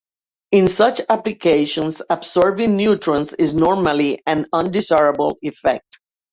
[0.51, 5.99] In such applications, absorbing neutrons is normally an undesirable effect.